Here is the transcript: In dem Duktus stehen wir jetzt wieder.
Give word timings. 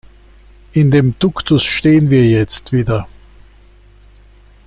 In 0.73 0.89
dem 0.89 1.13
Duktus 1.19 1.63
stehen 1.63 2.09
wir 2.09 2.27
jetzt 2.27 2.71
wieder. 2.73 3.07